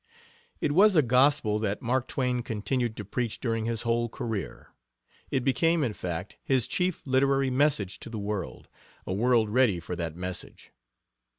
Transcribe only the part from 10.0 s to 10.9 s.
message.